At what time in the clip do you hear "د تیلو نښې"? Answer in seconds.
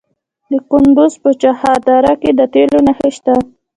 2.39-3.09